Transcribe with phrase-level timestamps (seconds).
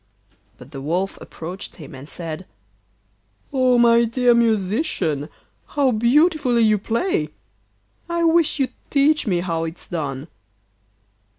[0.57, 2.47] But the Wolf approached him and said:
[3.53, 5.29] 'Oh, my dear musician,
[5.67, 7.29] how beautifully you play!
[8.09, 10.27] I wish you'd teach me how it's done.